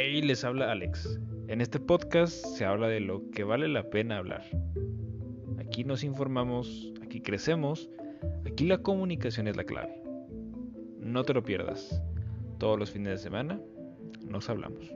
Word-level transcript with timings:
Hey, 0.00 0.22
les 0.22 0.44
habla 0.44 0.70
Alex. 0.70 1.18
En 1.48 1.60
este 1.60 1.80
podcast 1.80 2.32
se 2.32 2.64
habla 2.64 2.86
de 2.86 3.00
lo 3.00 3.28
que 3.32 3.42
vale 3.42 3.66
la 3.66 3.90
pena 3.90 4.18
hablar. 4.18 4.44
Aquí 5.58 5.82
nos 5.82 6.04
informamos, 6.04 6.92
aquí 7.02 7.20
crecemos, 7.20 7.90
aquí 8.46 8.64
la 8.64 8.78
comunicación 8.78 9.48
es 9.48 9.56
la 9.56 9.64
clave. 9.64 10.00
No 11.00 11.24
te 11.24 11.34
lo 11.34 11.42
pierdas. 11.42 12.00
Todos 12.58 12.78
los 12.78 12.92
fines 12.92 13.14
de 13.14 13.18
semana 13.18 13.60
nos 14.24 14.48
hablamos. 14.48 14.88